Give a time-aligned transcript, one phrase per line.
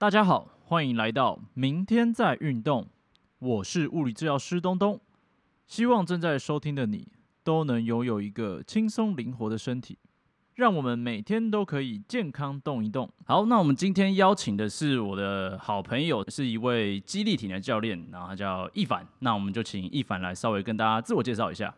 [0.00, 2.86] 大家好，欢迎来到明天在运动。
[3.38, 4.98] 我是物理治疗师东东，
[5.66, 7.06] 希望正在收听的你
[7.44, 9.98] 都能拥有一个轻松灵活的身体，
[10.54, 13.10] 让我们每天都可以健康动一动。
[13.26, 19.06] 好，那我们今天邀请的是我的好朋友，是一位激励体能教练，然后他叫易凡。
[19.18, 21.74] 那我们就请易凡来稍微跟大家自我介绍一下。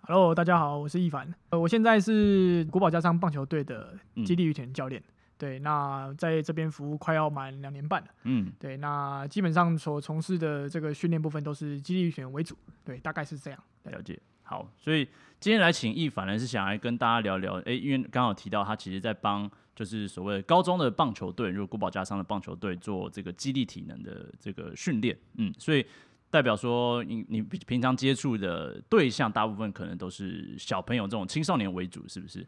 [0.00, 1.32] Hello，大家好，我是易凡。
[1.50, 5.00] 呃，我现在是国宝加上棒球队的基地羽田教练。
[5.44, 8.08] 对，那在这边服务快要满两年半了。
[8.22, 12.56] 嗯，对，那基本上所从事的这个训练部分都是基地羽田为主。
[12.82, 13.64] 对，大概是这样。
[13.82, 14.18] 对了解。
[14.42, 15.06] 好，所以
[15.38, 17.56] 今天来请易凡呢，是想来跟大家聊聊。
[17.66, 25.14] 诶，因为刚好提到他其实在帮就是所谓高中的棒球队，如果国宝加上的棒球队做这个激励体能的这个训练。
[25.34, 25.84] 嗯，所以
[26.30, 32.46] 代表说你你平常接触的对象大部分可能都是小朋友这种青少年为主，是不是？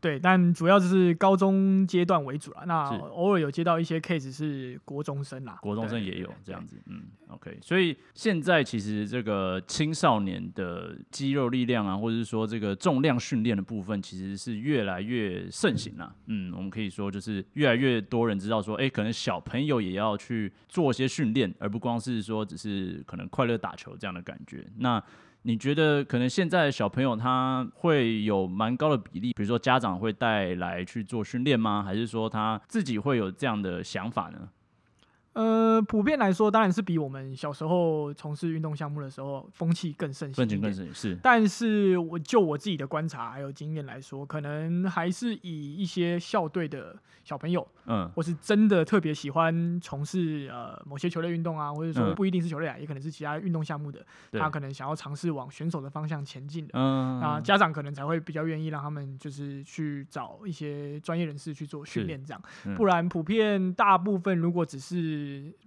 [0.00, 2.62] 对，但主要就是高中阶段为主啦。
[2.66, 16.14] 那偶尔有接到一些 case 是国中生啦，国中生也有对这样子，嗯，OK，所以现在其实这个青少年的肌肉力量啊，或者是说这个重量训练的部分，其实是越来越盛行啦。
[16.26, 24.66] 嗯，我们可以说就是越来越多人知道说，哎、可能小朋友也要去做一些训练，而不光是说只是可能快乐打球这样的感觉。
[24.78, 25.02] 那
[25.42, 31.82] 你觉得可能现在的小朋友他会有蛮高的比例，比如说家长会带来去做训练吗？
[31.82, 34.48] 还是说他自己会有这样的想法呢？
[35.32, 40.86] 呃，普遍来说，当然是比我们小时候从事运动项目的时候风气更盛行分情一点更。
[40.86, 56.72] 是是，但是我就我自己的观察还有经验来说，可能还是以一些校队的小朋友，嗯或是真的特别喜欢从事呃某些球类运动啊，或者说嗯不一定是球类啊，也可能是其他运动项目的，他可能想要尝试往选手的方向前进的。
[56.74, 62.42] 嗯，那家长可能才会比较愿意让他们就是去找一些专业人士去做训练，这样。
[62.64, 65.19] 嗯不然，普遍大部分如果只是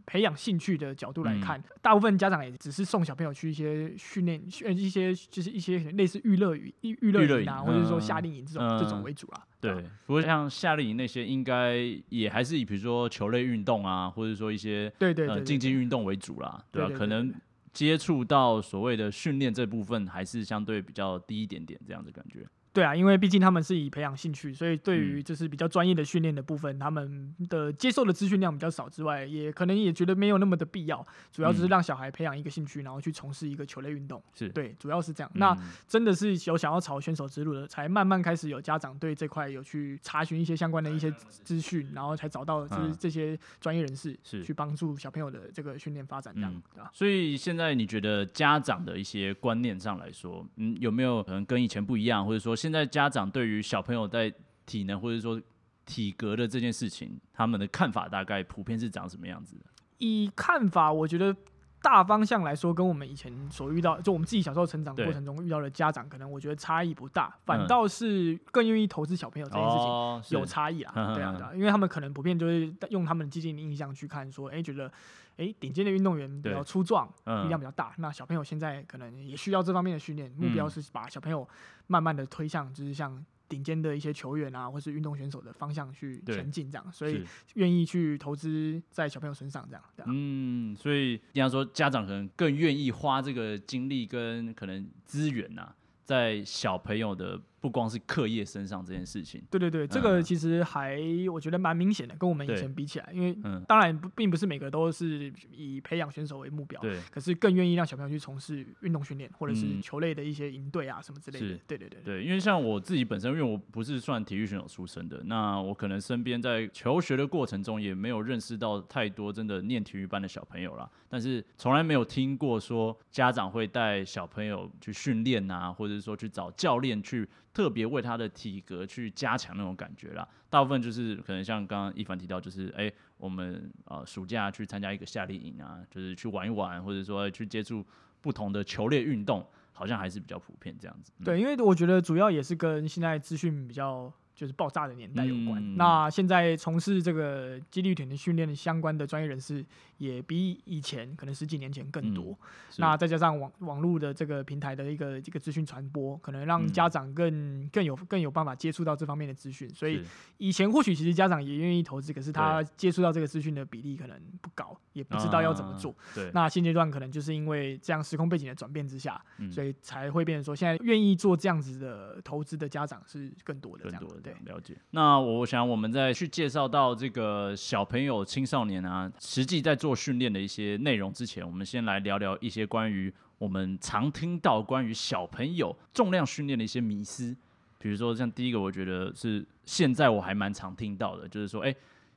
[0.05, 9.45] 培养兴趣的角度来看，嗯大部分家长也只是送小朋友去一些训练，呃一些就是一些类似娱乐娱娱乐娱乐营啊，或者说嗯夏令营这种、嗯这种为主啦。
[9.59, 9.73] 对，
[10.05, 11.77] 不过像夏令营那些，应该
[12.09, 17.33] 也还是以比如说球类运动啊，或者说一些对对呃竞技运动为主啦，对吧、可能
[17.71, 22.45] 接触到所谓的训练这部分，还是相对比较低一点点这样的感觉。
[22.73, 31.05] 对啊，因为毕竟他们是以培养兴趣，所以对于嗯就是比较专业的训练的部分，他们的接受的资讯量比较少之外，也可能也觉得没有那么的必要。
[31.31, 34.19] 主要就是嗯让小孩培养一个兴趣，然后去从事一个球类运动。
[34.33, 35.31] 是，对，主要是这样。
[35.35, 46.89] 那嗯真的是有想要朝选手之路的，才慢慢开始有家长对这块有去查询一些相关的一些资讯，然后才找到就是嗯这些专业人士是去帮助小朋友的这个训练发展，这样嗯对吧？
[46.91, 54.33] 所以现在你觉得家长的一些观念上来说，嗯，有没有可能跟以前不一样，或者说现在家长对于小朋友在
[54.65, 55.37] 体能或者说
[55.85, 59.65] 体格的这件事情，他们的看法大概普遍是长什么样子的？
[59.97, 61.35] 以看法，我觉得
[61.81, 69.87] 大方向来说，跟我们以前所遇到，就我们自己小时候成长过程中遇到的家长，可能我觉得差异不大，嗯反倒是更愿意投资小朋友这件事情。
[69.87, 74.89] 哦，有差异啊， 嗯对啊，嗯对啊，因为他们可能普遍就是用他们既定的印象去看，说，哎、觉得，
[75.37, 76.53] 哎、顶尖的运动员比对。
[76.53, 77.45] 较粗壮，嗯。
[77.45, 80.69] 力量比较大，那小朋友现在可能也需要这方面的训练，目标嗯。
[80.69, 81.47] 是把小朋友
[81.87, 87.25] 慢慢的推向，就是像顶尖的一些球员啊，或是运动选手的方向去对前进，这样，所以是。
[87.55, 89.83] 愿意去投资在小朋友身上，这样。
[90.07, 95.73] 嗯，所以这样说，家长可能更愿意花这个精力跟可能资源呐、
[96.03, 99.41] 在小朋友的不光是课业身上这件事情。
[99.49, 100.99] 对对对，这嗯个其实还
[101.31, 111.57] 我觉得蛮明显的，跟我们以前比起来，因为嗯，当然不并不是每个都是以培养选手为目标，对，可是更愿意让小朋友去从事运动训练，或者是嗯球类的一些营队啊什么之类的。
[111.65, 120.89] 对对对对，对，因为像我自己本身，因为我不是算体育选手出身的，那我可能身边在求学的过程中也没有认识到太多真的念体育班的小朋友啦。
[121.07, 130.27] 但是从来没有听过说家长会带小朋友去训练啊，或者是说去找教练去特别为他的体格去加强那种感觉啦。
[130.49, 137.85] 大部分就是可能像刚刚一凡提到，就是哎、我们呃暑假去参加一个夏令营啊，就是去玩一玩，或者说去接触
[138.21, 141.11] 不同的球类运动，好像还是比较普遍这样子。
[141.19, 145.61] 嗯对，因为我觉得主要也是跟现在资讯比较就是爆炸的年代有关。
[145.61, 149.63] 嗯那现在从事这个激励体能训练相关的专业人士，
[150.03, 152.37] 也比以前可能十几年前更多。
[152.69, 159.69] 是那再加上网网络的这个平台的一个这个资讯传播，可能让嗯家长更更有更有办法接触到这方面的资讯。
[159.69, 160.01] 所以
[160.37, 165.91] 以前或许其实家长也愿意投资，可是他接触到这个资讯的比例可能不高，也不知道要怎么做。
[165.91, 173.99] 啊对，那现阶段可能就是因为这样时空背景的转变之下，嗯所以才会变成说，现在愿意做这样子的投资的家长是更多的这样。
[173.99, 174.33] 更多的对？
[174.51, 174.75] 了解。
[174.91, 187.35] 那我想我们再去介绍到这个小朋友、青少年啊，实际在做训练的一些内容之前，我们先来聊聊一些关于我们常听到关于小朋友重量训练的一些迷思。
[187.77, 191.75] 比如说，像第一个，我觉得是现在我还蛮常听到的，就是说，哎。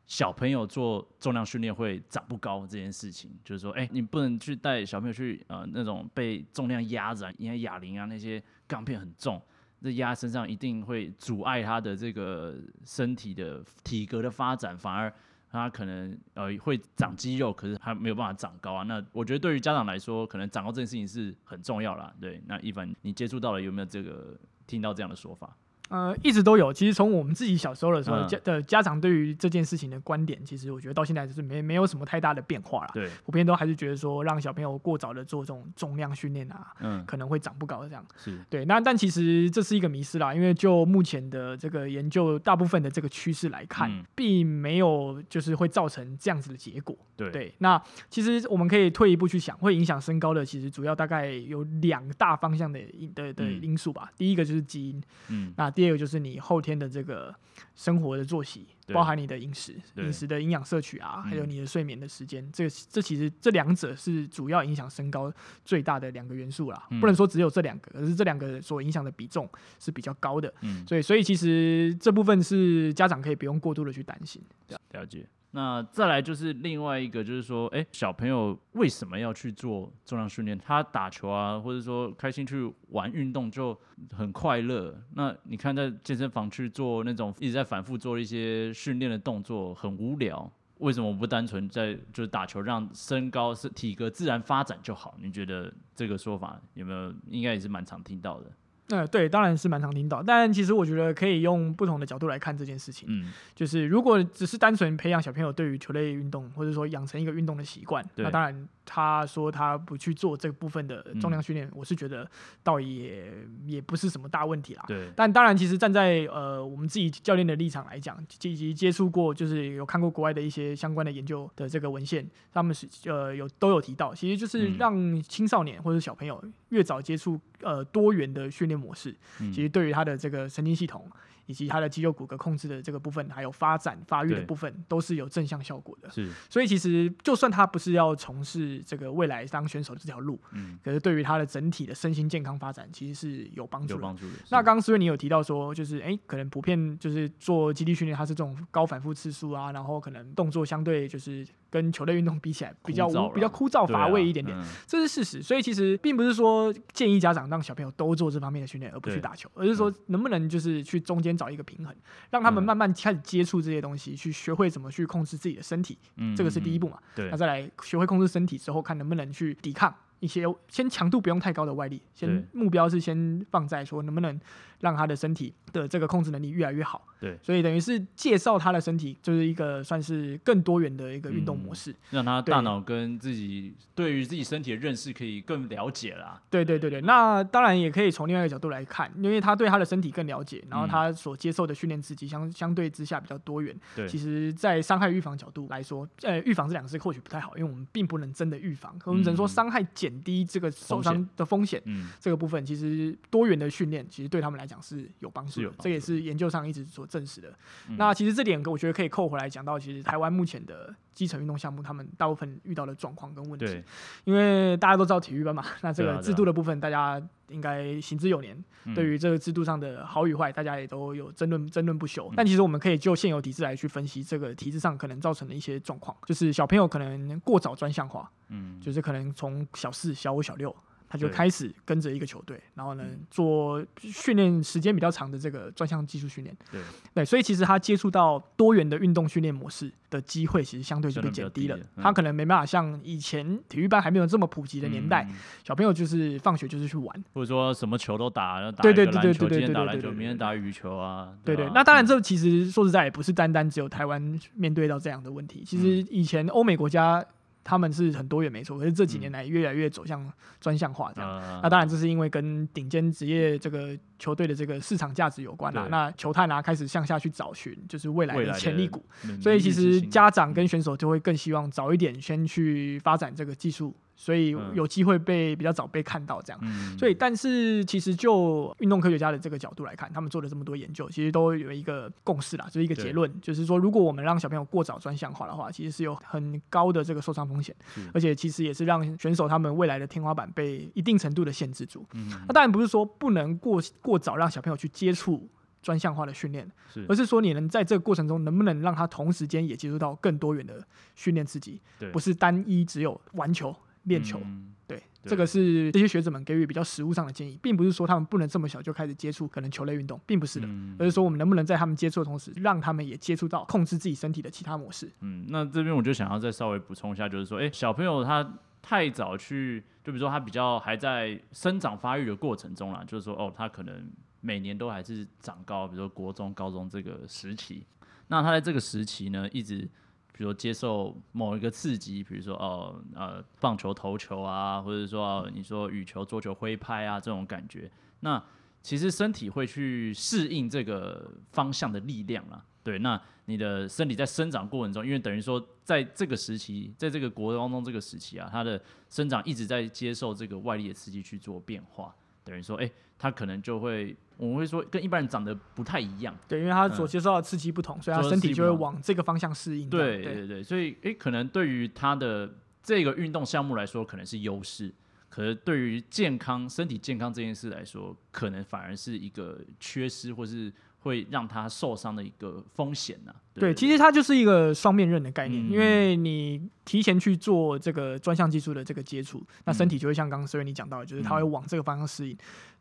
[0.08, 9.42] 小朋友做重量训练会长不高这件事情，就是说，哎，你不能去带小朋友去呃那种被重量压着，因为哑铃啊那些钢片很重，
[9.82, 15.12] 这压身上一定会阻碍他的这个身体的体格的发展，反而
[15.50, 18.82] 他可能呃会长肌肉，可是他没有办法长高啊。
[18.82, 22.12] 那我觉得对于家长来说，可能长高这件事情是很重要啦。
[22.20, 25.56] 对，那一凡你接触到了有没有这个听到这样的说法？
[25.88, 26.72] 呃，一直都有。
[26.72, 32.90] 其实从我们自己小时候的时候，家的家长对于这件事情的观点，其实我觉得到现在就是没没有什么太大的变化了。
[32.92, 38.04] 对，普遍都还是觉得说，让小朋友过早的做这种重量训练啊，嗯，可能会长不高这样。
[38.16, 38.64] 是对。
[38.64, 46.96] 那但其实这是一个迷失啦，因为就目前的这个研究，大部分的这个趋势来看，并没有就是会造成这样子的结果。
[47.16, 47.54] 对对。
[47.58, 47.80] 那
[48.10, 54.10] 其实我们可以退一步去想，会影响身高的，其实主要大概有两大方向的因的的因素吧。
[54.16, 56.56] 第一个就是基因，嗯，那第二个就是你后。
[56.66, 57.32] 天的这个
[57.76, 65.32] 生活的作息，包含你的饮食、饮食的营养摄取啊，还有你的睡眠的时间，这这其实这两者是主要影响身高
[65.64, 66.88] 最大的两个元素啦。
[67.00, 70.52] 不能说只有这两个，可是这两个所影响的比重是比较高的。
[70.62, 74.42] 嗯，所以所以其实这部分是家长可以不用过度的去担心。
[74.90, 75.24] 了解。
[75.52, 80.58] 那再来就是另外一个，就是说，哎，小朋友为什么要去做重量训练？
[80.58, 83.78] 他打球啊，或者说开心去玩运动就
[84.10, 84.94] 很快乐。
[85.14, 90.50] 那你看在健身房去做那种一直在反复做一些训练的动作，很无聊。
[90.78, 95.16] 为什么不单纯在就是打球，让身高是体格自然发展就好？
[95.22, 97.14] 你觉得这个说法有没有？
[97.28, 98.52] 应该也是蛮常听到的。
[98.88, 103.08] 呃，对，当然是蛮常听到，但其实我觉得可以用不同的角度来看这件事情。
[103.10, 112.28] 嗯，就是如果只是单纯培养小朋友对于球类运动，或者说养成一个运动的习惯，那当然他说他不去做这部分的重量训练，我是觉得
[112.62, 113.32] 倒也
[113.64, 114.84] 也不是什么大问题啦。
[114.86, 126.40] 对，但当然，其实站在呃我们自己教练的立场来讲，以及接触过，就是有看过国外的一些相关的研究的这个文献，他们是呃有都有提到，其实就是让青少年或者小朋友
[126.70, 128.76] 越早接触呃多元的训练。
[128.76, 131.10] 模式其实对于他的这个神经系统
[131.46, 136.10] 以及他的肌肉骨骼控制的这个部分，还有发展发育的部分，都是有正向效果的。
[136.10, 143.94] 是，所以其实就算他不是要从事这个未来当选手的这条路，嗯，可是对于他的整体的身心健康发展，其实是有帮助。
[143.94, 144.34] 有帮助的。
[144.50, 151.46] 那刚刚思睿你有提到说，就是哎，可能普遍就是做基地训练，它是这种高反复次数啊，然后可能动作相对就是。
[151.68, 154.56] 跟球类运动比起来，比较比较枯燥乏味一点点，
[154.86, 155.42] 这是事实。
[155.42, 161.94] 所以其实并不是说建议家长让小朋友都做这方面的训练，而不去打球，而是说能不能就是去中间找一个平衡，
[162.30, 165.98] 让他们慢慢开始接触这些东西，去学会怎么去控制自己的身体。
[166.16, 166.98] 嗯，这个是第一步嘛。
[167.14, 174.40] 对，那再来学会控制身体之后，看能不能去抵抗一些先强度不用太高的外力，先目标是先放在说能不能。
[174.80, 186.40] 让他的身体的这个控制能力越来越好，对，所以等于是介绍他的身体，就是一个算是更多元的一个运动模式，让他大脑跟自己对于自己身体的认识可以更了解啦。
[186.50, 193.74] 对对对对，那当然也可以从另外一个角度来看，因为他对他的身体更了解，然后他所接受的训练刺激相相对之下比较多元。
[193.94, 201.80] 对，其实，在伤害预防角度来说，呃，预防这两个字或许不太好，因为我们并不能真的预防，我们只能说伤害减低这个受伤的风险。
[201.86, 205.46] 嗯，这个部分其实多元的训练其实对他们来讲是有帮。
[205.48, 207.52] 是，这也是研究上一直所证实的。
[207.96, 213.82] 那其实这点，我觉得可以扣回来讲到，其实台湾目前的基层运动项目，他们大部分遇到的状况跟问题。
[214.24, 218.62] 因为大家都知道体育班嘛，那这个制度的部分，大家应该行之有年。
[218.94, 222.32] 对于这个制度上的好与坏，大家也都有争论争论不休。
[222.36, 230.74] 但其实我们可以就现有体制来去分析，这个体制上可能造成的一些状况，就是小朋友可能过早专项化，嗯，就是可能从小四、小五、小六。
[231.08, 236.56] 他就开始跟着一个球队，然后呢做训练时间比较长的这个专项技术训练。
[236.70, 236.80] 对
[237.14, 241.78] 对，所以其实他接触到多元的运动训练模式的机会，其实相对就被减低了。
[241.96, 245.28] 他可能没办法像以前体育班还没有这么普及的年代，
[245.62, 251.32] 小朋友就是放学就是去玩，或者说什么球都打，打对对对对对对，今天打篮球，明天打羽球啊。
[251.44, 257.24] 对对，那当然这其实说实在也不是单单只有台湾面对到这样的问题，其实以前欧美国家。
[257.68, 260.24] 他们是很多元没错，可是这几年来越来越走向
[260.60, 261.60] 专项化这样。
[261.60, 265.88] 那当然这是因为跟顶尖职业这个球队的这个市场价值有关啦。
[265.90, 269.04] 那球探啊开始向下去找寻，就是未来的潜力股。
[269.42, 276.60] 所以其实家长跟选手就会更希望早一点先去发展这个技术所以有机会被比较早被看到这样。
[276.98, 287.76] 所以，但是其实就运动科学家的这个角度来看，他们做了这么多研究，其实都有一个共识啦，就是一个结论，就是说，如果我们让小朋友过早专项化的话，其实是有很高的这个受伤风险，
[288.14, 292.04] 而且其实也是让选手他们未来的天花板被一定程度的限制住。
[292.48, 295.48] 那当然不是说不能过过早让小朋友去接触。
[295.82, 296.68] 专项化的训练，
[297.08, 301.80] 而是说你能在这个过程中，能不能让他同时间也接触到更多元的训练刺激？
[302.12, 303.72] 不是单一只有玩球
[304.06, 304.40] 练球。
[304.88, 315.12] 对，这个是这些学者们给予比较实物上的建议，并不是说他们不能这么小就开始接触可能球类运动，并不是的，而是说我们能不能在他们接触的同时，让他们也接触到控制自己身体的其他模式。
[315.20, 324.10] 嗯，那这边我就想要再稍微补充一下，就是说，哎，小朋友他太早去，就比如说他比较还在生长发育的过程中啦，就是说，哦，他可能。
[324.42, 327.84] 每年都还是长高，比如说国中、高中这个时期，
[328.28, 329.88] 那他在这个时期呢，一直
[330.36, 337.90] 比如接受某一个刺激，比如说哦呃棒球投球啊，或者说你说羽球、桌球挥拍啊这种感觉，
[338.20, 338.42] 那
[338.82, 342.62] 其实身体会去适应这个方向的力量啦。
[342.84, 352.14] 对，那你的身体在生长过程中，因为等于说在这个时期，在这个国当中这个时期啊，它的生长一直在接受这个外力的刺激去做变化，
[352.46, 354.16] 等于说哎，他可能就会。
[354.38, 359.88] 我们会说跟一般人长得不太一样，对，因为他所接受的刺激不同，所以他身体就会往这个方向适应。
[359.88, 364.92] 对对对，所以诶，可能对于他的这个运动项目来说，可能是优势；，
[365.30, 370.70] 可是对于健康、身体健康这件事来说，可能反而是一个缺失，或是
[371.06, 373.32] 会让他受伤的一个风险呢？
[373.54, 382.36] 对，其实它就是一个双面刃的概念，因为你提前去做这个专项技术的这个接触，那身体就会像刚刚所以你讲到的，就是他会往这个方向适应。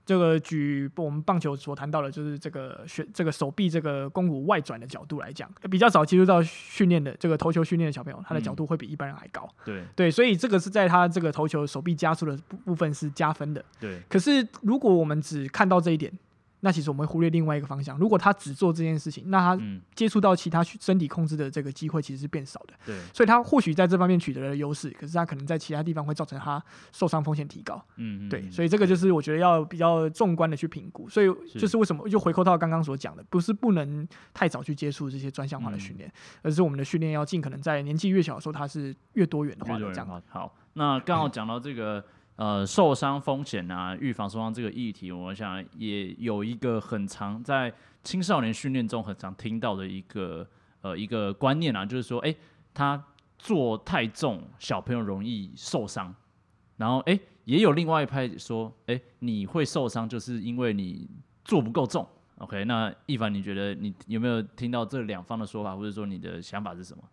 [0.05, 9.47] 这个举我们棒球所谈到的，就是这个选这个手臂这个肱骨外转的角度来讲，比较早接触到训练的这个投球训练的小朋友，他的角度会比一般人还高。
[9.63, 13.63] 对对，所以这个是在他这个投球手臂加速的部部分是加分的。
[13.79, 16.11] 对，可是如果我们只看到这一点。
[16.65, 17.95] 那其实我们会忽略另外一个方向。
[17.99, 22.73] 如果他只做这件事情，那他接触到其他身体控制的这个机会其实是变少的。
[22.87, 26.59] 对，所以他或许在这方面取得了优势，可是他可能在其他地方会造成他
[26.91, 27.79] 受伤风险提高。
[27.97, 31.07] 嗯，对，所以这个就是我觉得要比较纵观的去评估。
[31.07, 40.23] 所以就是为什么就回扣到刚刚所讲的，不是不能太早去接触这些专项化的训练，而是我们的训练要尽可能在年纪越小的时候，它是越多元的话这样。
[40.29, 42.03] 好，那刚好讲到这个。
[42.37, 47.73] 呃，受伤风险啊，预防受伤这个议题，我想也有一个很常在
[48.03, 50.45] 青少年训练中很常听到的一个
[50.81, 52.35] 呃一个观念啊，就是说，哎，
[52.73, 53.01] 他
[53.39, 56.13] 做太重，小朋友容易受伤。
[56.75, 61.09] 然后，哎，也有另外一派说，哎，你会受伤，就是因为你
[61.45, 62.05] 做不够重。
[62.39, 67.03] OK，那一凡，你觉得你有没有听到这两方的说法，或者说你的想法是什么？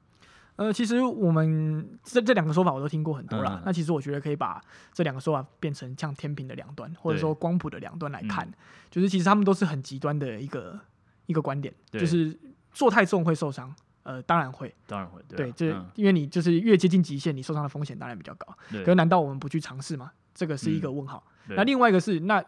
[0.56, 3.62] 呃，其实我们这这两个说法我都听过很多了。
[3.64, 4.60] 那其实我觉得可以把
[4.92, 8.48] 这两个说法变成像天平的两端，或者说光谱的两端来看，
[8.90, 10.78] 就是其实他们都是很极端的一个
[11.26, 12.38] 一个观点，就是
[12.72, 13.74] 做太重会受伤。
[14.04, 18.46] 呃，当然会，当然会，对，这因为你就是越接近极限，你受伤的风险当然比较高。
[18.70, 20.12] 可是难道我们不去尝试吗？
[20.34, 21.24] 这个是一个问号。
[21.48, 22.44] 那另外一个是，那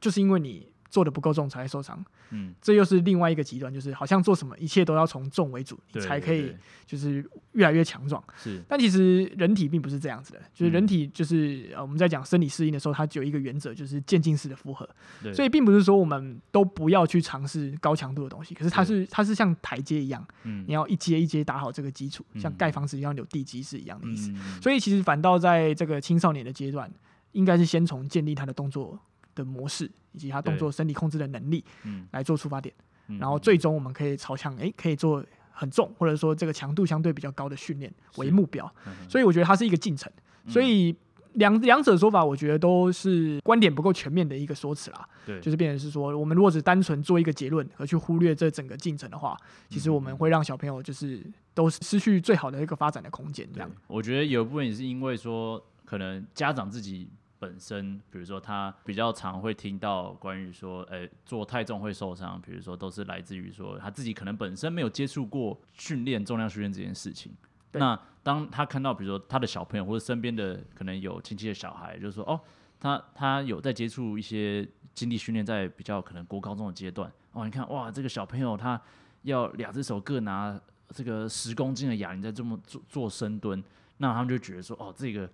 [0.00, 0.71] 就是因为你。
[0.92, 8.22] 做的不够重才会受伤，嗯，这又是另外一个极端，就是好像做什么一切都要从重为主，你才可以就是越来越强壮。
[8.36, 14.86] 是，但其实人体并不是这样子的，就是人体就是呃我们在讲生理适应的时候，它只有一个原则，就是渐进式的负荷。
[15.32, 24.30] 所以并不是说我们都不要去尝试高强度的东西，可是它是它是像台阶一样，嗯，你要一阶一阶打好这个基础，像盖房子一样有地基是一样的意思。
[24.60, 26.92] 所以其实反倒在这个青少年的阶段，
[27.32, 29.00] 应该是先从建立他的动作。
[29.34, 32.74] 的模式以及他动作身体控制的能力，嗯，来做出发点，
[33.18, 38.70] 然后最终我们可以朝向哎，可以做很重或者说这个强度相对比较高的训练为目标。
[39.08, 40.12] 所以我觉得它是一个进程。
[40.48, 40.94] 所以
[41.34, 45.08] 两两者说法，我觉得都是观点不够全面的一个说辞啦。
[45.24, 49.36] 对，就是变成是说，我们如果只单纯做一个结论而去忽略这整个进程的话，
[49.68, 51.24] 其实我们会让小朋友就是
[51.54, 53.48] 都失去最好的一个发展的空间。
[53.54, 57.08] 这样，我觉得有部分也是因为说，可能家长自己。
[57.42, 67.32] 本身，比如说他比较常会听到关于说，诶，做太重会受伤，比如说都是来自于说他自己可能本身没有接触过训练重量训练这件事情。
[67.72, 72.40] 那当他看到比如说他的小朋友或者身边的可能有亲戚的小孩，就是说哦，
[72.78, 78.80] 他他有在接触一些精力训练，在比较可能国高中的阶段，哦，你看哇，这个小朋友他
[79.22, 83.60] 要两只手各拿这个十公斤的哑铃在这么做做深蹲，
[83.96, 85.28] 那他们就觉得说，哦，这个。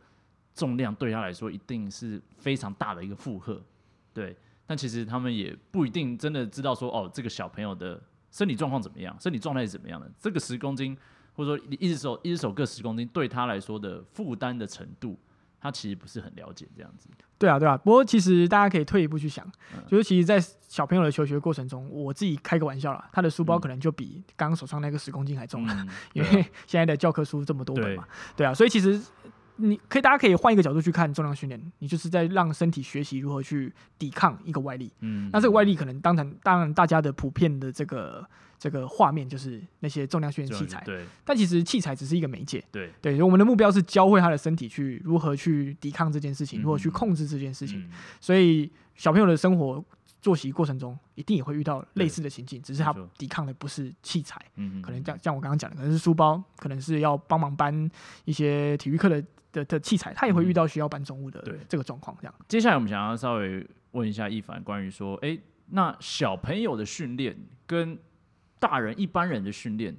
[0.59, 3.63] 重量对他来说一定是非常大的一个负荷，
[4.13, 4.37] 对。
[4.67, 7.99] 但其实他们也不一定真的知道说，哦，这个小朋友的
[8.31, 10.11] 身体状况怎么样，身体状态是怎么样的。
[10.21, 10.95] 这个十公斤，
[11.35, 15.19] 或者说一只手一只手各十公斤，对他来说的负担的程度，
[15.59, 17.09] 他其实不是很了解这样子。
[17.39, 17.79] 对啊，对啊。
[17.79, 19.51] 不过其实大家可以退一步去想，
[19.87, 20.39] 就是其实，在
[20.69, 26.31] 小朋友的求学过程中，我自己开个玩笑啦，他的书包可能就比刚刚手上那个十公斤还重了，因为
[26.67, 28.07] 现在的教科书这么多本嘛。
[28.37, 29.01] 对啊，所以其实。
[29.61, 34.91] 你可以，大家可以换一个角度去看重量训练，你就是在让身体学习如何去抵抗一个外力。
[35.01, 38.25] 嗯，那这个外力可能当然，当然大家的普遍的这个
[38.57, 40.81] 这个画面就是那些重量训练器材。
[40.85, 41.05] 对。
[41.25, 42.65] 但其实器材只是一个媒介。
[42.71, 42.91] 对。
[43.03, 47.91] 对，我们的目标是教会他的身体去如何去抵抗这件事情，如何去控制这件事情。
[48.21, 49.85] 所以小朋友的生活
[50.23, 54.41] 作息过程中，一定也会遇到类似的情境，只是他抵抗的不是器材。
[54.55, 54.81] 嗯。
[54.81, 57.91] 可能像像我刚刚讲的，可能是书包，可能是要帮忙搬
[58.25, 59.25] 一些体育课的。
[59.59, 62.17] 的的器材，他也会遇到需要搬重物的这个状况。
[62.21, 65.39] 这样，接下来我们想要稍微问一下一凡，关于说，哎，
[65.71, 67.37] 那小朋友的训练
[67.67, 67.99] 跟
[68.59, 69.97] 大人一般人的训练，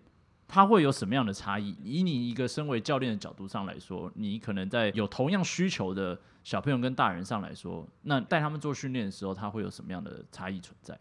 [0.47, 1.75] 他会有什么样的差异？
[1.83, 10.97] 以你一个身为教练的角度上来说，你可能在有同样需求的小朋友跟大人上来说，那带他们做训练的时候，他会有什么样的差异存在？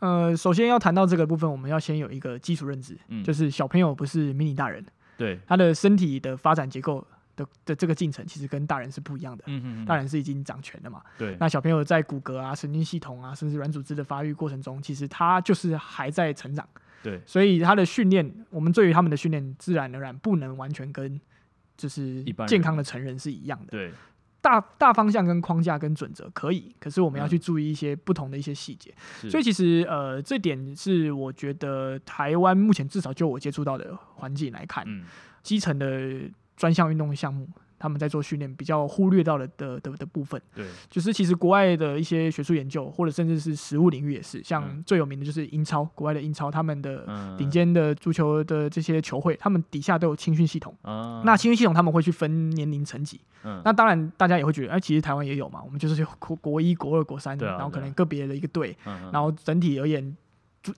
[0.00, 4.84] 呃，首先要谈到这个部分，我们要先有一个基础认知，嗯就是小朋友不是迷你大人，
[5.16, 7.06] 对他的身体的发展结构。
[7.36, 11.02] 的的这个进程其实跟大人是不一样的，嗯大人是已经掌权了嘛。
[11.18, 16.66] 对，那小朋友在骨骼啊、神经系统啊，甚至软组织的发育过程中，其实他就是还在成长。
[17.02, 21.20] 对，所以他的训练，我们对于他们的训练，自然而然不能完全跟
[21.76, 23.72] 就是健康的成人是一样的。
[23.72, 23.92] 对，
[24.40, 28.94] 大大方向跟框架跟准则可以，可是我们要去注意一些不同的一些细节。
[29.28, 34.86] 所以其实呃，这点是我觉得台湾目前至少就我接触到的环境来看，
[35.42, 36.22] 基层的。
[36.56, 40.40] 专项运动的项目，他们在做训练，比较忽略到了的的的部分。
[40.54, 47.06] 对，就是其实国外的一些学术研究，或者甚至是实物领域也是，像最有名的就是英超，国外的英超，他们的
[47.36, 50.74] 顶尖的足球的这些球会，他们底下都有青训系统。
[51.24, 53.20] 那青训系统他们会去分年龄层级。
[53.46, 58.74] 嗯那当然大家也会觉得，哎，其实台湾也有嘛，我们就是国国一、国二、国三，然后可能个别的一个队，
[59.12, 60.16] 然后整体而言。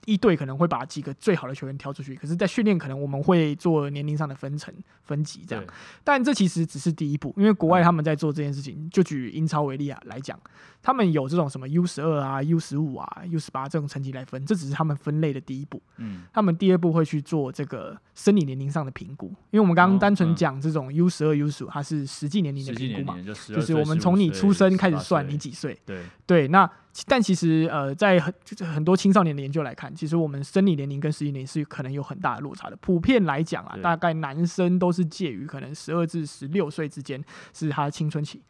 [0.05, 4.73] 一队可能会把几个最好的球员挑出去，可是，在训练可能我们会做年龄上的分层、
[5.03, 5.63] 分级这样。
[6.03, 8.89] 但这其实只是第一步，因为国外他们在做这件事情。
[8.89, 10.39] 就举英超为例啊来讲，
[10.81, 15.81] 他们有这种什么 U 十二啊、U 十五啊、U 十八这种成绩来分，这只是他们分类的第一步。
[15.97, 25.77] 嗯，他们第二步会去做这个生理年龄上的评估，因为我们刚刚单纯讲这种 U 十二、U 十五，它是实际年龄的评估嘛，就是我们从你出生开始算你几岁。
[25.85, 26.69] 对对，那。
[27.05, 28.33] 但其实，呃，在很
[28.73, 32.75] 很多青少年的研究来看，其实我们生理年龄跟实际年龄是可能有很大的落差的。
[32.77, 38.41] 普遍来讲啊，大概男生都是介于可能十二至十六岁之间，是他的青春期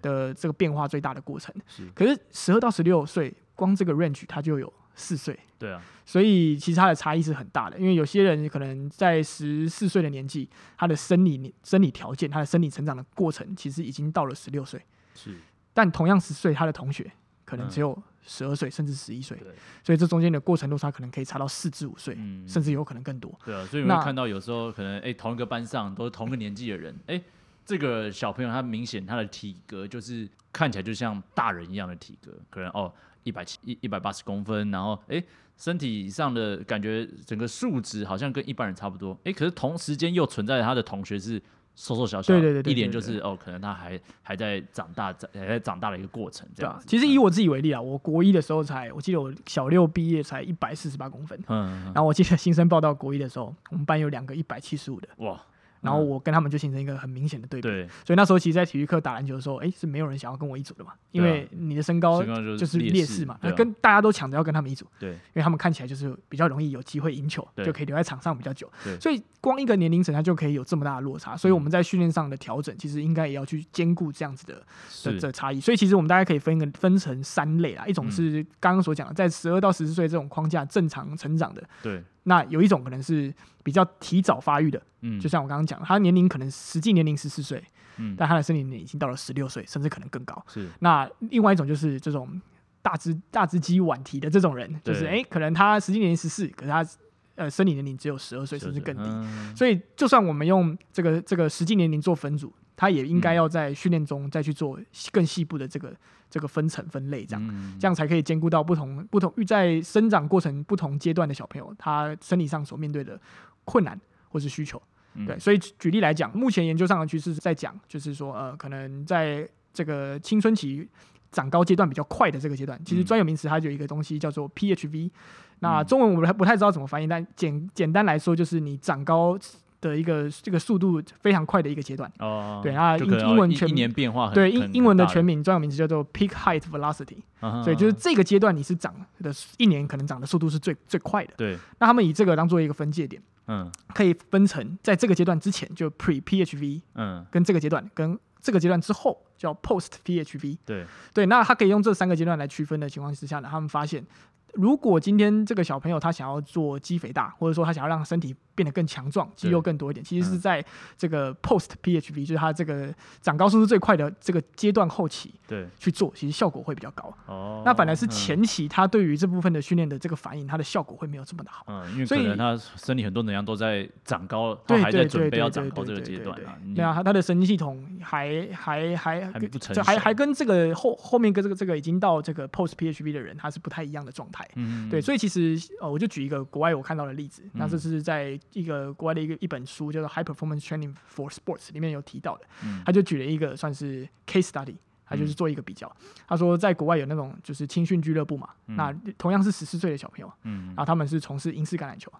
[0.00, 1.54] 的这个变化最大的过程。
[1.68, 5.38] 是，可是十二到十六岁，光这个 range 它就有四岁。
[5.56, 7.78] 对啊，所以其实它的差异是很大的。
[7.78, 14.82] 因为有些人可能在十四岁的年纪，他的生理生理条件，他的生理成长的过程，其实已经到了十六岁。
[15.14, 15.36] 是，
[15.72, 17.08] 但同样十岁，他的同学。
[17.52, 19.36] 可能只有十二岁，甚至十一岁，
[19.84, 22.14] 所以这中间的过程落差可能可以差到四至五岁，
[22.46, 23.30] 甚至有可能更多。
[23.44, 27.22] 对啊，所以你会看到有时候可能哎，同一个班上都是同个年纪的人，哎，
[27.66, 32.90] 这个小朋友他明显他的体格就是看起来就像大人一样的体格，可能哦
[33.22, 35.22] 一百七一一百八十公分，然后哎
[35.58, 41.42] 身体上的感觉整个数值好像跟一般人差不多，哎，可是同时间又存在他的同学是。
[41.74, 46.80] 瘦瘦小小，对对对，一点就是哦，可能他还还在长大，在还在长大的一个过程，这样。
[46.86, 55.40] 其实以我自己为例啊，我国一的时候才，我记得我小六毕业才一百四十八公分，嗯，然后我记得新生报到国一的时候，我们班有两个一百七十五的，哇。
[55.82, 57.68] 然后我跟他们就形成一个很明显的对比，
[58.06, 62.22] 所以那时候其实，在体育课打篮球的时候，哎，是没有人想要跟我一组的嘛，因为你的身高
[62.56, 74.54] 就是劣势嘛，跟大家都抢着要跟他们一组，对，因为他们看起来就是比较容易有机会赢球，就可以留在场上比较久，所以光一个年龄层，它就可以有这么大的落差，所以我们在训练上的调整，其实应该也要去兼顾这样子的
[75.02, 82.00] 的这差异，所以其实我们大概可以分个分成三类啊，一种是刚刚所讲的，在十二到十四岁这种框架正常成长的，对。
[82.24, 83.32] 那有一种可能是
[83.62, 87.62] 比较提早发育的，嗯，就像我刚刚讲，他年龄可能实际年龄十四岁，
[87.96, 90.44] 嗯，但他的生理年龄已经到了十六岁，甚至可能更高。
[90.48, 90.68] 是。
[90.80, 92.40] 那另外一种就是这种
[92.80, 96.86] 大只大只肌晚提的这种人，就是哎，可能他实际年龄十四，可是他
[97.34, 99.56] 呃生理年龄只有十二岁，甚至更低。
[99.56, 104.76] 所以，就算我们用这个这个实际年龄做分组，他也应该要在训练中再去做
[105.12, 105.94] 更细部的这个。
[106.32, 113.20] 这个分层分类，这样这样才可以兼顾到不同不同在生长过程不同阶段的小朋友，他生理上所面对的
[113.66, 114.80] 困难或是需求。
[115.26, 120.88] 对，所以举例来讲，目前研究上的趋势在讲，就是说，呃，可能在这个青春期
[121.30, 125.10] 长高阶段比较快的这个阶段，其实专有名词它就有一个东西叫做 PHV。
[125.58, 129.38] 那中文我还不太知道怎么翻译，但简简单来说就是你长高
[129.82, 132.10] 的一个这个速度非常快的一个阶段。
[132.20, 137.18] 哦，对啊，英英文全一年变化对英英文的全名专有名字叫做 peak height velocity，
[137.62, 141.34] 所以就是这个阶段你是涨的一年可能涨的速度是最最快的。
[141.36, 150.58] 对，那他们以这个当做一个分界点，嗯，可以分成在这个阶段之前就 pre PHV，嗯，跟这个阶段跟这个阶段之后叫 post PHV。
[150.64, 154.06] 对对，那他可以用这三个阶段来区分的情况之下呢，他们发现。
[154.52, 160.62] 如果今天这个小朋友他想要做肌肥大，或者说他想要让身体变得更强壮，肌肉更多一点，其实是在
[160.96, 167.12] 这个 post PHV，就是他这个长高速度最快的这个阶段后期，对，去做，其实效果会比较高。
[167.26, 171.64] 哦，那反而是前期他对于这部分的训练的这个反应，他的效果会没有这么的好。
[171.68, 176.58] 嗯，因为可能他身体很多能量都在长高，他还在准备要长高这个阶段啊。
[176.74, 184.41] 对啊，他的神经系统还还还还不成熟，还还跟这个后后面跟这个这个已经到这个 post PHV 的人，他是不太一样的状态。
[184.54, 192.46] 嗯，对，所以其实呃，我就举一个国外我看到的例子，那这是在一个国外的一个一本书叫做《High Performance Training for Sports》里面有提到的，
[192.84, 194.76] 他就举了一个算是 case study，
[195.12, 195.90] 他就是做一个比较。
[196.26, 202.10] 他说在国外有那种就是青训俱乐部嘛，那同样是十四岁的小朋友，嗯，然后他们是从事英式橄榄球。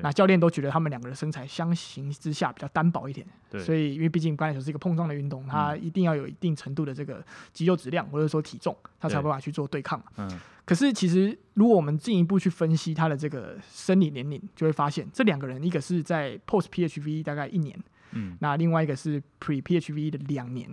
[0.00, 3.26] 那教练都觉得他们两个人身材相形之下比较单薄一点，
[3.62, 10.02] 所以因为毕竟橄榄球是一个碰撞的运动，他一定要有一定程度的这个肌肉质量或者说体重，他才有办法去做对抗。
[10.16, 10.26] 嗯，
[10.64, 17.78] 可是其实如果我们进一步去分析他的这个生理年龄，就会发现这两个人一个是在 post PHV 大概一年，
[18.12, 20.66] 嗯，那另外一个是 pre PHV 的两年，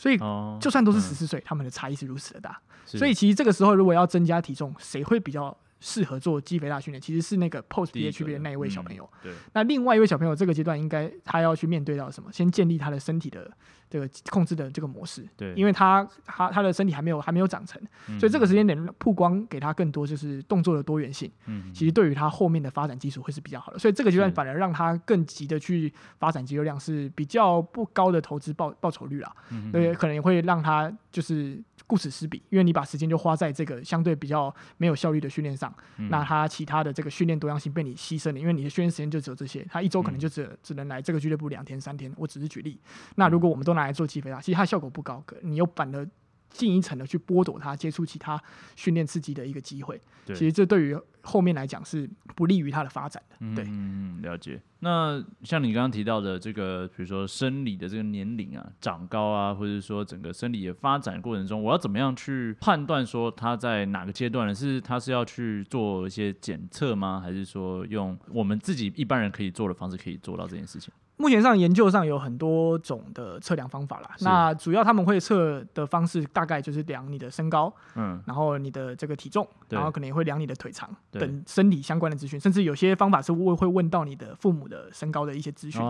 [0.00, 0.16] 所以
[0.58, 2.58] 就算都是十四岁，他们的差异是如此的大。
[2.86, 5.54] 所以其实这个时候如果要增加体重，谁会比较？
[5.80, 9.08] 适合做肌肥大训练，其实是那个 post PHV 的那一位小朋友。
[9.22, 12.30] 对，那另外一位小朋友这个阶段应该他要去面对到什么？
[12.32, 13.50] 先建立他的身体的
[13.88, 15.26] 这个控制的这个模式。
[15.36, 17.80] 对，因为他他他的身体还没有还没有长成，
[18.18, 21.30] 所以这个时间点曝光给他更多就是动作的多元性。
[21.46, 23.78] 嗯，其实对于他后面的发展基础会是比较好的。
[23.78, 29.34] 所以这个阶段反而让他更急的去发展肌肉量是比较不高的投资报报酬率啦。
[29.50, 31.58] 嗯，对，可能也会让他就是。
[31.90, 35.74] 顾此失彼，因为你把时间就花在这个相对比较没有效率的训练上，
[36.08, 42.12] 那他其他的这个训练多样性被你牺牲了，因为你的训练时间就只有这些，他一周可能就只只能来这个俱乐部两天三天。
[42.16, 42.78] 我只是举例，
[43.16, 46.06] 那如果我们都拿来做肌肥大，其实它效果不高，你又反而
[46.50, 48.42] 进一层的去剥夺他接触其他
[48.76, 50.00] 训练刺激的一个机会。
[50.26, 53.54] 其实这对于后面来讲是不利于他的发展的。
[53.54, 54.60] 对，嗯，了解。
[54.80, 64.54] 那像你刚刚提到的这个，比如说生理的这个年龄啊，长高啊，或者说整个生理的发展过程中，我要怎么样去判断说他在哪个阶段呢？
[64.54, 67.20] 是他是要去做一些检测吗？
[67.20, 70.92] 还是说用我们自己一般人可以做的方式可以做到这件事情？
[71.20, 74.10] 目前上研究上有很多种的测量方法啦。
[74.20, 85.82] 那主要他们会测的方式大概就是量你的身高，嗯，然后你的这个体重，然后可能也会量你的腿长等身体相关的资讯，甚至有些方法是会会问到你的父母的身高的一些资讯。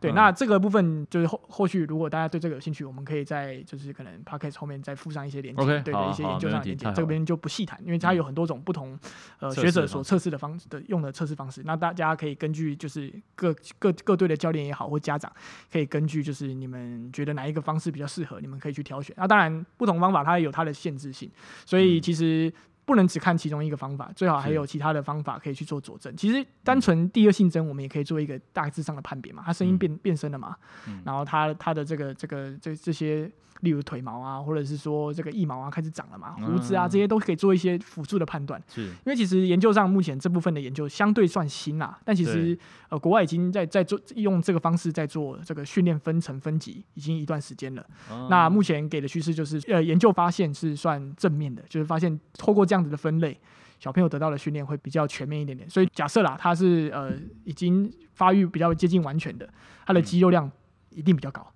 [0.00, 8.98] 对，那这个部分就是后后续如果大家对这个有兴趣，我们可以在就是可能 podcast 后面再附上一些连接，对的一些研究上的连接，这边就不细谈，因为它有很多种不同
[9.40, 15.32] 呃学者所测试的方式的用的测试方式，那大家可以根据就是各各各队的教练也好，或家长
[15.72, 19.14] 可以根据就是你们觉得哪一个方式比较适合，你们可以去挑选。
[19.18, 21.30] 那当然不同方法它有它的限制性，
[21.64, 22.52] 所以其实
[22.88, 26.16] 不能只看其中一个方法，最好还有其他的方法可以去做佐证。
[26.16, 29.42] 其实单纯第二性征，我们也可以做一个大致上的判别嘛。
[29.44, 30.56] 他声音变变声了嘛，
[31.04, 33.30] 然后他他的这个这个这这些。
[33.62, 38.62] 例如腿毛啊，或者是说这个腋毛啊开始长了嘛，胡子啊这些都可以做一些辅助的判断。
[38.68, 42.56] 是，因为其实研究上目前这部分的研究相对算新啦，但其实
[42.88, 47.84] 呃国外已经在在做用这个方式在做这个训练分层分级已经一段时间了。
[48.30, 53.38] 那目前给的趋势就是呃研究发现是算正面的，就是发现透过这样子的分类，
[53.78, 55.68] 小朋友得到的训练会比较全面一点点。
[55.68, 57.12] 所以假设啦，他是呃
[57.44, 59.48] 已经发育比较接近完全的，
[59.86, 60.50] 他的肌肉量
[60.90, 61.46] 一定比较高。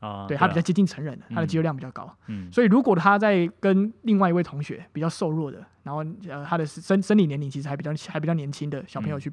[0.00, 9.30] 啊，对他比较接近成人的，他的肌肉量比较高，嗯，所以如果他在跟另外一位同学比较瘦弱的，然后呃他的生生理年龄其实还比较还比较年轻的小朋友去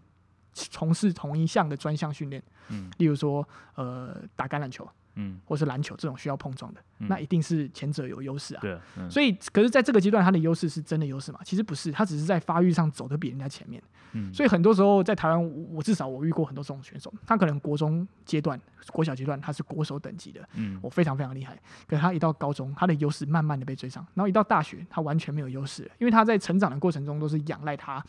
[0.53, 4.85] 从事同一项的专项训练，嗯，例如说呃打橄榄球。
[5.19, 8.61] 嗯，或是篮球这种需要碰撞的，那一定是前者有优势啊。
[8.61, 11.39] 对，所以可是在这个阶段，他的优势是真的优势嘛？
[11.43, 13.81] 其实不是，他只是在发育上走的比人家前面。
[14.13, 18.59] 嗯，所以很多时候在台湾，我至少我遇过很多这种选手，他可能国中阶段、
[18.91, 21.57] 国小阶段他是国手等级的，嗯，我非常非常厉害。
[21.87, 28.03] 可是他一到高中，他的优势慢慢的被追上，然后一到大学，他完全没有优势，因为他在成长的过程中都是仰赖他。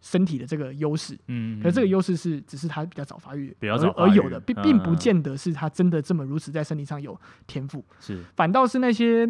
[0.00, 7.18] 身体的这个优势，嗯，可这个优势是只是他比较早发育，比较早而有的，并并不见得是他真的这么如此在身体上有。
[7.46, 8.22] 天赋，是。
[8.34, 9.28] 反倒是那些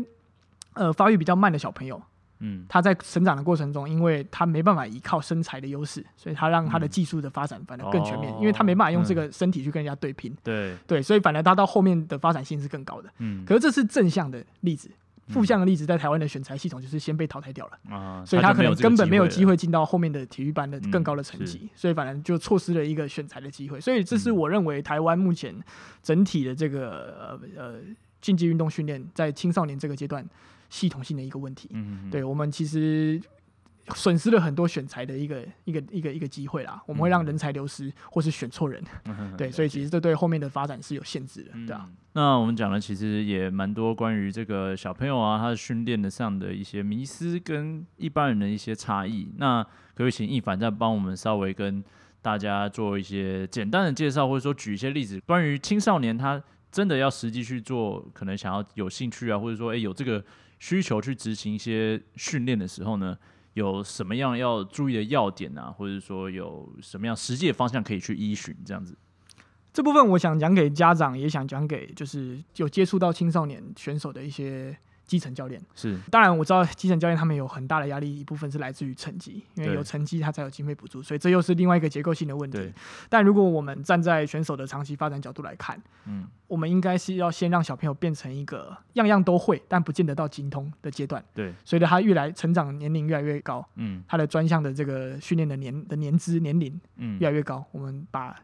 [0.75, 2.01] 呃发育比较慢的小朋友，
[2.39, 10.35] 嗯，他在成长的过程中，因为他没办法依靠身材的优势，所以他让他的技术的发展反而更全面，因为他没办法用这个身体去跟人家对拼。
[10.43, 10.77] 对。
[10.87, 13.11] 对，所以反而他到后面的发展性是更高的。
[13.19, 14.91] 嗯，可是这是正向的例子。
[15.31, 23.81] 负向的例子，在台湾的选材系统就是先被淘汰掉了啊，所以他可能根本没有机会进到后面的体育班的更高的成绩，所以反正就错失了一个选材的机会。
[23.81, 25.55] 所以这是我认为台湾目前
[26.03, 27.81] 整体的这个呃呃
[28.21, 30.25] 竞技运动训练在青少年这个阶段
[30.69, 31.69] 系统性的一个问题。
[31.73, 33.21] 嗯，对我们其实。
[33.95, 38.83] 损失了很多选材的一个一个一个一个机会啦，我们会让人才流失，或是选错人，
[39.37, 41.89] 对，所以其实这对后面的发展是有限制的，对啊。
[42.13, 49.33] 那我们讲的其实也蛮多关于这个小朋友啊，他的训练的上的一些迷思跟一般人的一些差异。
[49.37, 49.65] 那
[49.95, 51.83] 可以请易凡再帮我们稍微跟
[52.21, 60.25] 大家做一些简单的介绍，或者说举一些例子，关于青少年他真的要实际去做，可能想要有兴趣啊，或者说哎有这个
[60.59, 63.17] 需求去执行一些训练的时候呢？
[63.55, 68.57] 有什么样要注意的要点啊，或者说有什么样实际的方向可以去依循？
[68.65, 68.97] 这样子，
[69.73, 74.77] 这部分我想讲给家长，也想讲给就是有接触到青少年选手的一些。
[75.11, 82.73] 基层教练是，当然我知道基层教练他们有很大的压力，一部分是来自于成绩，因为有成绩他才有经费补助，所以这又是另外一个结构性的问题。
[83.09, 91.21] 但如果我们站在选手的长期发展角度来看，嗯，我们应该是要先让小朋友变成一个样样都会，但不见得到精通的阶段。
[91.35, 98.37] 对，随着他越来成长年龄越来越高，嗯，他的专项的这个训练的年的年资年龄，嗯，越来越高，我们把。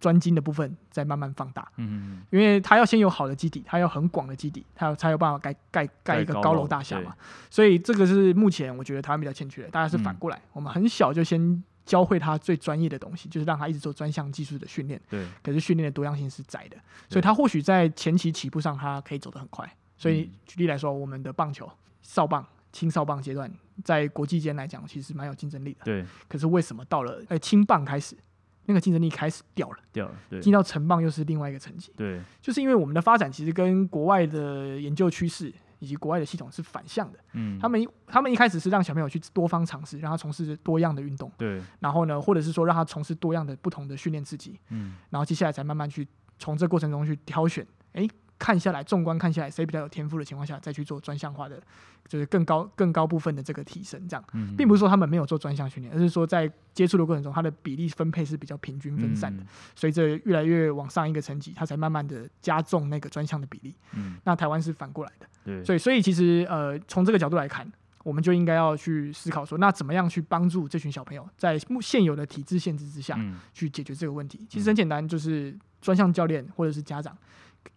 [0.00, 7.14] 专精的部分再慢慢放大，嗯，因为它要先有好的基底，它要很广的基底，他才有办法盖盖盖一个高楼大厦嘛。
[7.50, 14.98] 所以这个是目前我觉得台湾比较欠缺的，大家是反过来，我们很小就先教会他最专业的东西，就是让他一直做专项技术的训练。
[15.10, 16.76] 对，可是训练的多样性是窄的，
[17.08, 19.70] 所以他或许在前期起步上他可以走得很快。
[19.98, 23.52] 所以举例来说，我们的棒球少棒、青少棒阶段，
[23.84, 25.84] 在国际间来讲其实蛮有竞争力的。
[25.84, 28.16] 对，可是为什么到了呃青棒开始？
[28.66, 46.06] 那个竞争力开始掉了，掉了，对，进到成棒又是另外一个层级，对，就是因为我们的发展其实跟国外的研究趋势以及国外的系统是反向的，嗯，他们他们一开始是让小朋友去多方尝试，让他从事多样的运动，对，然后呢，或者是说让他从事多样的不同的训练自己，嗯，然后接下来才慢慢去
[46.38, 48.08] 从这过程中去挑选，哎。
[48.40, 51.62] 看下来，纵观看下来，谁比较有天赋的情况下，再去做专项化的，
[52.08, 54.24] 就是更高更高部分的这个提升，这样，
[54.56, 59.44] 并不是说他们没有做专项训练，而是说在接触的过程中，它的比例分配是比较平均分散的。
[59.76, 63.76] 随着越来越往上一个层级，它才慢慢的加重那个专项的比例。
[63.92, 65.26] 嗯，那台湾是反过来的。
[65.44, 67.70] 对，所以所以其实呃，从这个角度来看，
[68.02, 73.18] 我们就应该要去思考说，那怎么样去帮助这群小朋友在目现有的体制限制之下
[73.52, 74.46] 去解决这个问题？
[74.48, 77.14] 其实很简单，就是专项教练或者是家长。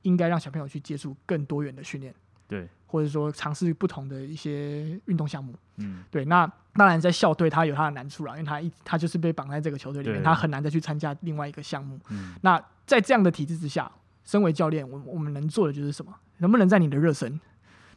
[0.04, 2.14] 应该让小朋友去接触更多元的训练，
[2.48, 6.26] 对，或者说尝试不同的一些运动项目，嗯，对。
[6.26, 12.00] 那当然在校队他有他的难处了，因为他一他就是被绑在这个球队里面，他很难再去参加另外一个项目。
[12.10, 13.92] 嗯，那在这样的体制之下，
[14.24, 16.14] 身为教练，我我们能做的就是什么？
[16.40, 17.40] 能不能在你的热身，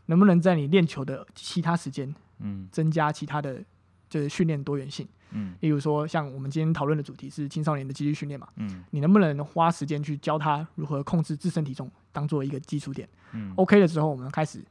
[0.07, 3.65] 能不能在你练球的其他时间，嗯，增加其他的
[4.09, 5.07] 就是训练多元性？
[5.33, 14.65] 嗯，例如说，像我们今天讨论的主题是青少年的肌力训练嘛，嗯，你能不能花时间去教他如何控制自身体重，当做一个基础点，嗯，OK 了之后，我们开始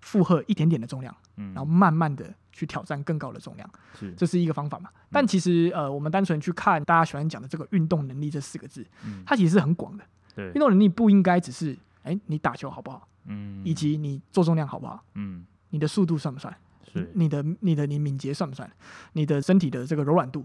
[0.00, 4.88] 负荷一点点的重量，嗯，然后慢慢的去挑战更高的重量，是，这是一个方法嘛？
[5.12, 16.56] 但其实，呃，我们单纯去看大家喜欢讲的这个运动能力这四个字，嗯，它其实是很广的，对，运动能力不应该只是，哎，你打球好不好，嗯，以及你做重量好不好，嗯，你的速度算不算？
[17.14, 18.70] 你的、你的、你敏捷算不算？
[19.12, 20.44] 你的身体的这个柔软度，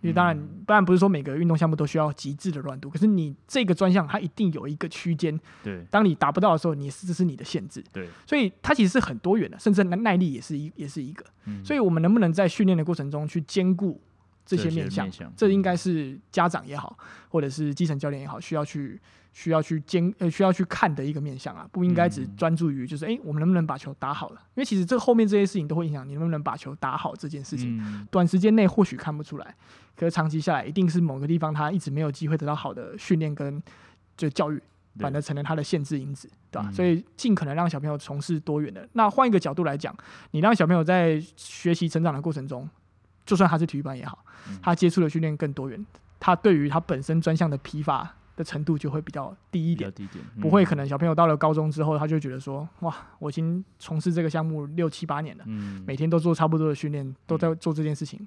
[0.00, 5.38] 因为当然，当然不是说每个运动项目都需要极致的柔软度，可是你这个专项它一定有一个区间。
[5.62, 7.82] 对，当你达不到的时候，你这是你的限制。
[7.92, 11.24] 对，所以它其实是很多元的，甚至耐力也是一也是一个。
[11.64, 14.00] 所以我们能不能在训练的过程中去兼顾
[14.44, 15.10] 这些面向？
[15.36, 19.00] 这应该是家长也好，或者是基层教练也好，需要去。
[19.34, 24.40] 需要去监呃需要去看的一个面向啊，不应该只专注于就是哎，我们能不能把球打好了？
[24.54, 28.06] 因为其实这后面这些事情都会影响你能不能把球打好这件事情。
[28.12, 29.54] 短时间内或许看不出来，
[29.96, 33.60] 可是长期下来，一定是某个地方他一直没有机会得到好的训练跟
[34.16, 34.62] 就教育，
[35.00, 36.70] 反而成了他的限制因子，对吧？
[36.70, 38.88] 所以尽可能让小朋友从事多元的。
[38.92, 39.92] 那换一个角度来讲，
[40.30, 42.70] 你让小朋友在学习成长的过程中，
[43.26, 44.24] 就算他是体育班也好，
[44.62, 45.84] 他接触的训练更多元，
[46.20, 48.14] 他对于他本身专项的疲乏。
[48.36, 49.90] 的程度就会比较低一点，
[50.40, 55.44] 不会可能小朋友到了高中之后，他就觉得说，哇，我已经从事这个项目六七八年了，
[55.86, 58.26] 每天都做差不多的训练，都在做这件事情。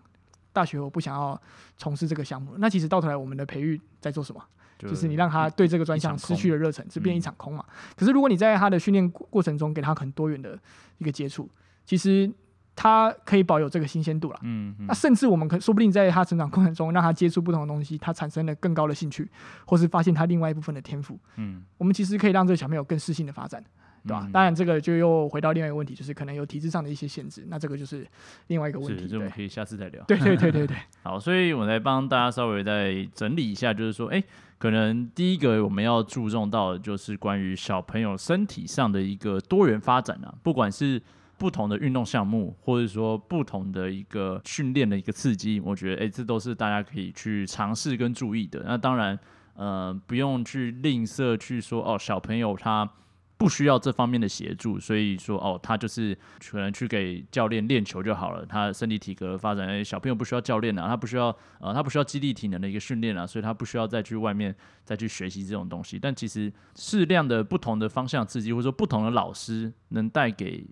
[0.53, 1.39] 大学我不想要
[1.77, 4.43] 从事这个项目，那其实到头来我们的培育在做什么？
[4.79, 7.65] 就是你让他对这个专项失去了热忱，是变一场空嘛？
[7.95, 10.57] 可是如果你在他的训练过程中给他很多元的
[10.99, 11.49] 一个接触，
[11.83, 12.31] 其实
[12.79, 14.39] 他可以保有这个新鲜度了。
[14.43, 19.27] 嗯，那甚至我们可说不定在他成长过程中，让他接触不同的东西，他产生了更高的兴趣，
[19.65, 21.19] 或是发现他另外一部分的天赋。
[21.37, 23.63] 嗯，我们其实可以让这个小朋友更适性的发展，
[24.05, 24.29] 对吧？
[24.31, 27.43] 当然，这个就又回到另外一个问题，就是可能有体质上的一些限制。
[27.47, 28.07] 那这个就是
[28.45, 29.07] 另外一个问题。
[29.07, 30.03] 这我们可以下次再聊。
[30.03, 30.77] 对对对对对。
[31.01, 34.23] 好，所以我来帮大家稍微再整理一下，就是说，哎，
[34.59, 41.01] 可能第一个我们要注重到的就是关于小朋友身体上的一个多元发展啊，不管是。
[41.37, 48.63] 不同的运动项目，或者说不同的一个训练的一个刺激，我觉得，哎，这都是大家可以去尝试跟注意的。
[48.65, 49.17] 那当然，
[49.55, 52.89] 呃，不用去吝啬去说，哦，小朋友他。
[53.37, 56.17] 不需要这方面的协助，所以说哦，他就是
[56.49, 58.43] 可能去给教练练球就好了。
[58.43, 61.27] 他身体体格发展，小朋友不需要教练啊，他不需要
[61.59, 65.99] 呃，他不需要激励体能的一个训练啊，所以他不需要再去外面 再去学习这种东西。
[65.99, 70.65] 但其实适量的不同的方向刺激，或者说不同的老师能带给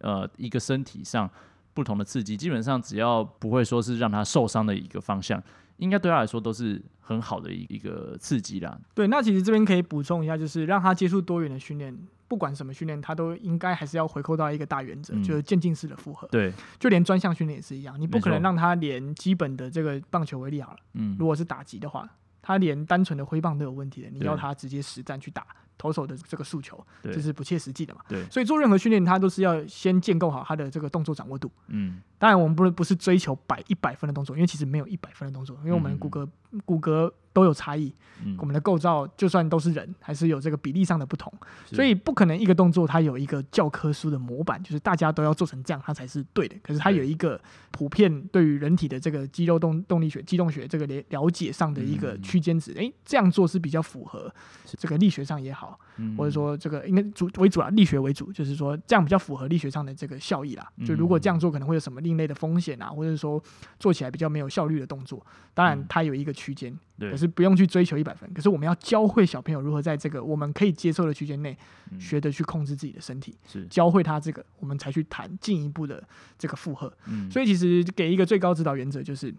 [0.00, 1.30] 呃一个身体上
[1.72, 5.42] 不同的刺激，基本上只要不会说是让他受伤的一个方向。
[5.80, 8.78] 应该对他来说都是很好的一一个刺激啦。
[8.94, 11.96] 对，那其实这边可以补充一下，就是让他接触多元的训练，
[12.28, 16.28] 不管什么训练，他都应该还是要回扣到一个大原则，就是渐进式的负荷。
[16.28, 22.08] 对，就连专项训练也是一样，你不可能让他连基本的这个棒球为例好了，嗯，如果是打击的话，
[22.40, 25.46] 他连单纯的挥棒都有问题的，你要他直接实战去打。
[25.78, 28.02] 投手的这个诉求，这是不切实际的嘛？
[28.06, 31.50] 对，所以做任何训练，他都是要先建构好他的这个动作掌握度。
[31.68, 36.28] 嗯，当然我们不是不是追求百一百分的动作，因为其实没有一百分的动作，因为我们骨骼
[36.64, 37.10] 骨骼。
[37.32, 37.94] 都有差异，
[38.38, 41.32] 我们的构造就算都是人，还是有这个比例上的不同，
[41.64, 46.56] 所以不可能一个动作它有一个教科书的模板，就是大家都要做成这样，它才是对的。
[46.60, 54.28] 可是它有一个普遍对于人体的这个肌肉动动力学、机动学这个了了解上的一个区间值，哎，这样做是比较符合
[54.76, 55.78] 这个力学上也好，
[56.18, 60.68] 或者说这个应该主为主啊，力学为主，就是说这样比较符合力学上的这个效益啦。
[60.84, 63.42] 就如果这样做可能会有什么另类的风险啊，或者说
[63.78, 66.76] 做起来比较没有效率的动作，当然它有一个区间。
[66.98, 71.56] 可是不用去追求一百分，可是我们要教会小朋友如何在这个我们可以接受的区间内，
[71.98, 76.92] 学着去控制自己的身体，是教会他这个，我们才去谈进一步的这个负荷。
[77.30, 79.34] 所以其实给一个最高指导原则就是，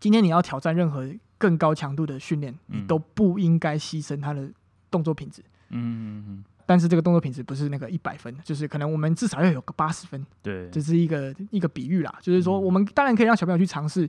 [0.00, 1.06] 今天你要挑战任何
[1.36, 4.50] 更高强度的训练，你都不应该牺牲他的
[4.90, 5.42] 动作品质。
[5.68, 6.44] 嗯嗯嗯。
[6.68, 10.22] 但是这个动作品质不是那个一百分，就是可能我们至少要有个八十分。
[10.42, 14.06] 对，这是一个一个比喻啦，就是说我们当然可以让小朋友去尝试。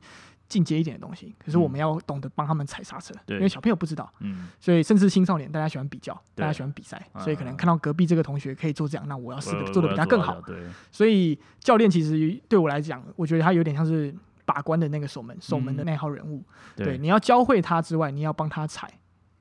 [0.49, 10.41] 进阶一点的东西，可是我们要懂得帮他们踩刹车，因为小朋友不知道，嗯所以甚至青少年大家喜欢比较，大家喜欢比赛，所以可能看到隔壁这个同学可以做这样，那我要试着做的比他更好。
[10.41, 10.57] 对
[10.91, 14.11] 所以教练其实对我来讲，我觉得他有点像是
[14.43, 16.43] 把关的那个守门守门的那号人物。
[16.75, 18.91] 对，你要教会他之外，你要帮他踩，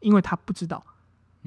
[0.01, 0.85] 因为他不知道。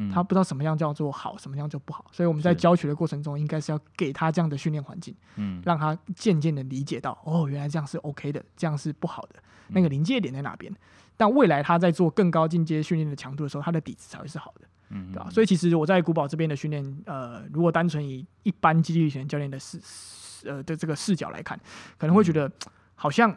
[0.09, 9.35] 他不知道什么样叫做好，什么样就不好，所以我们在教学的过程中，应该是要给他这样的训练环境，嗯，让他渐渐的理解到，哦，原来这样是 OK 的，这样是不好的，
[9.69, 10.73] 那个临界点在哪边？
[11.17, 15.29] 但未来他在做更高进阶训练的强度的时候，他的底子才会是好的，嗯，对吧？
[15.29, 19.79] 所以其实我在古堡这边的训练，呃，如果单纯以一般激励型教练的视
[20.45, 21.59] 呃的这个视角来看，
[21.99, 22.51] 可能会觉得
[22.95, 23.35] 好像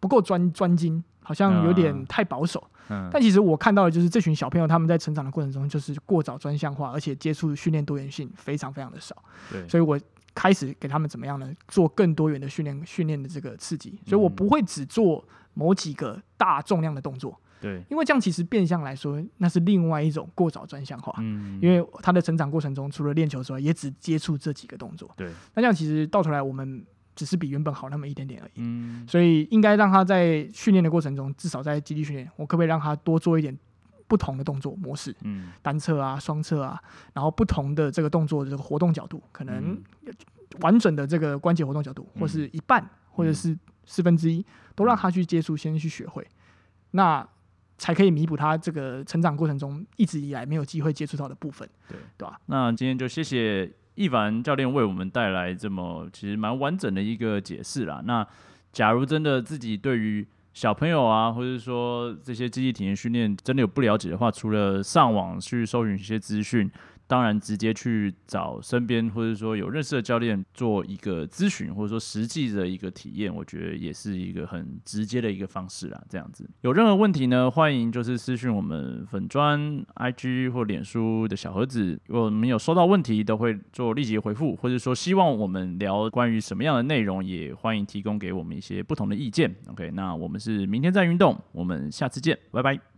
[0.00, 2.60] 不够专专精，好像有点太保守。
[2.88, 9.14] 嗯但其实我看到的就是这群小朋友他们在成长的过程中就是过早专项化，而且接触训练多元性非常非常的少。
[9.48, 9.96] 对，所以我
[10.34, 11.48] 开始给他们怎么样呢？
[11.68, 13.96] 做更多元的训练训练的这个刺激。
[14.04, 17.40] 所以我不会只做某几个大重量的动作。
[17.60, 21.14] 对，因为这样其实变相来说，那是另外一种过早专项化。
[21.18, 25.08] 嗯，因为他的成长过程中除了练球之外，也只接触这几个动作。
[25.16, 26.84] 对，那这样其实到头来我们。
[27.16, 33.56] 只是比原本好那么一点点而已，嗯，所以应该让他在训练的过程中，至少在基地训练，我可不可以让他多做一点
[34.08, 36.80] 不同的动作模式，嗯，单侧啊、双侧啊，
[37.12, 39.78] 然后不同的这个动作的这个活动角度，可能
[40.60, 44.44] 完整的这个关节活动角度，或是一半，或者是四分之一，
[44.74, 46.26] 都让他去接触，先去学会，
[46.92, 47.26] 那
[47.76, 51.98] 才可以弥补他这个成长过程中一直以来没有机会接触到的部分，对。
[52.16, 52.40] 对吧？
[52.46, 53.70] 那今天就谢谢。
[54.00, 58.00] 一凡教练为我们带来这么其实蛮完整的一个解释啦。
[58.06, 58.26] 那
[58.72, 66.70] 假如真的自己对于小朋友啊，或者说这些积极体验训练真的有不了解的话，除了上网去搜寻一些资讯。
[67.10, 76.00] 当然，直接去找身边或者说有认识的教练做一个咨询，或者说实际的一个体验，我觉得也是一个很直接的一个方式啦。
[76.08, 89.52] 这样子，有任何问题呢，欢迎就是私讯我们粉砖、IG 或脸书的小盒子，如果我们有收到问题，都会做立即回复，或者说希望我们聊关于什么样的内容，也欢迎提供给我们一些不同的意见。
[89.66, 92.80] OK，那我们是明天再运动，我们下次见，拜拜。